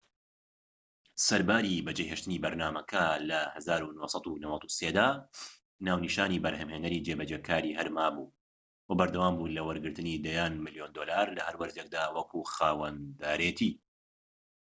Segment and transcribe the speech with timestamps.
[1.27, 3.39] سەرباری بەجێهێشتنی بەرنامەکە لە
[3.81, 3.97] ١٩٩٣
[4.99, 5.07] دا،
[5.85, 8.33] ناونیشانی بەرهەمهێنەری جێبەجێکاری هەر مابوو
[8.87, 13.71] وە بەردەوامبوو لە وەرگرتنی دەیان ملیۆن دۆلار لە هەر وەرزێكدا وەکو خاوەندارێتی